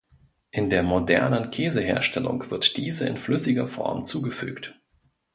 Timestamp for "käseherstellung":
1.51-2.49